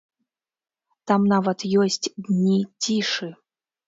[1.11, 1.97] Там нават ёсць
[2.29, 2.57] дні
[2.87, 3.29] цішы.